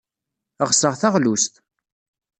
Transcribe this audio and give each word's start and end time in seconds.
Ɣseɣ 0.69 0.93
taɣlust. 1.01 1.53